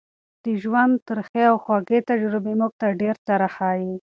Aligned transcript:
د 0.43 0.45
ژوند 0.61 0.93
ترخې 1.07 1.43
او 1.51 1.55
خوږې 1.63 1.99
تجربې 2.09 2.53
موږ 2.59 2.71
ته 2.79 2.87
ډېر 3.01 3.15
څه 3.25 3.33
راښيي. 3.41 3.93